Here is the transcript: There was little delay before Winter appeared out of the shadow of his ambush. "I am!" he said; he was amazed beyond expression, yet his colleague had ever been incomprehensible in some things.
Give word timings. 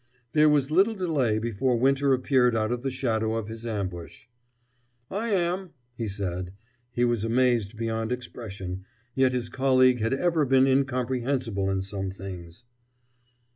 There 0.33 0.49
was 0.49 0.71
little 0.71 0.95
delay 0.95 1.37
before 1.37 1.77
Winter 1.77 2.11
appeared 2.11 2.55
out 2.55 2.71
of 2.71 2.81
the 2.81 2.89
shadow 2.89 3.35
of 3.35 3.47
his 3.49 3.67
ambush. 3.67 4.23
"I 5.11 5.27
am!" 5.29 5.73
he 5.95 6.07
said; 6.07 6.53
he 6.91 7.05
was 7.05 7.23
amazed 7.23 7.77
beyond 7.77 8.11
expression, 8.11 8.83
yet 9.13 9.31
his 9.31 9.47
colleague 9.49 9.99
had 10.01 10.15
ever 10.15 10.43
been 10.43 10.65
incomprehensible 10.65 11.69
in 11.69 11.83
some 11.83 12.09
things. 12.09 12.63